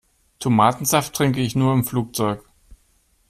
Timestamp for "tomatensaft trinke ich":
0.39-1.55